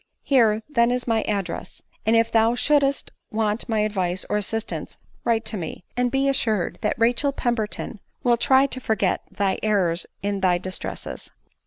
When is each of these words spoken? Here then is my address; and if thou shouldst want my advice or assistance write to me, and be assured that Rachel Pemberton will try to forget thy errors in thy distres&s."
Here 0.23 0.63
then 0.67 0.89
is 0.89 1.05
my 1.05 1.21
address; 1.27 1.83
and 2.07 2.15
if 2.15 2.31
thou 2.31 2.55
shouldst 2.55 3.11
want 3.29 3.69
my 3.69 3.81
advice 3.81 4.25
or 4.31 4.37
assistance 4.37 4.97
write 5.23 5.45
to 5.45 5.57
me, 5.57 5.83
and 5.95 6.09
be 6.09 6.27
assured 6.27 6.79
that 6.81 6.97
Rachel 6.97 7.31
Pemberton 7.31 7.99
will 8.23 8.35
try 8.37 8.65
to 8.65 8.81
forget 8.81 9.21
thy 9.29 9.59
errors 9.61 10.07
in 10.23 10.39
thy 10.39 10.57
distres&s." 10.57 11.29